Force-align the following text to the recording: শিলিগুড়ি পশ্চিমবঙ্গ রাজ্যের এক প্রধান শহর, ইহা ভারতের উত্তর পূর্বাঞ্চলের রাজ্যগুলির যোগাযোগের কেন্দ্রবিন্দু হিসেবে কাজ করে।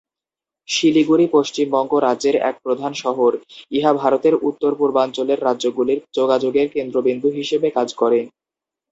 শিলিগুড়ি 0.67 1.25
পশ্চিমবঙ্গ 1.33 1.91
রাজ্যের 1.99 2.35
এক 2.49 2.55
প্রধান 2.65 2.91
শহর, 3.03 3.31
ইহা 3.71 3.91
ভারতের 3.93 4.35
উত্তর 4.49 4.71
পূর্বাঞ্চলের 4.75 5.39
রাজ্যগুলির 5.39 5.99
যোগাযোগের 6.17 6.67
কেন্দ্রবিন্দু 6.75 7.27
হিসেবে 7.39 7.67
কাজ 7.77 7.89
করে। 8.01 8.19